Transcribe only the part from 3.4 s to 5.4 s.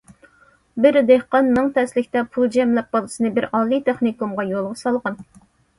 ئالىي تېخنىكومغا يولغا سالغان.